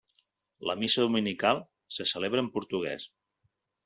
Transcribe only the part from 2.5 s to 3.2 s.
portuguès.